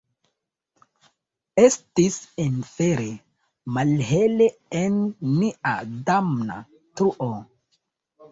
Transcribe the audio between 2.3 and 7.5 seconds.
infere malhele en nia damna truo!